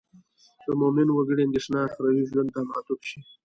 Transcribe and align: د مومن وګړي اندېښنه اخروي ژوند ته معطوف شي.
د 0.65 0.67
مومن 0.81 1.07
وګړي 1.11 1.41
اندېښنه 1.45 1.77
اخروي 1.87 2.23
ژوند 2.29 2.49
ته 2.55 2.59
معطوف 2.69 3.01
شي. 3.09 3.19